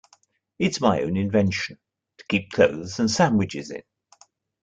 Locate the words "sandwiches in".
3.11-3.83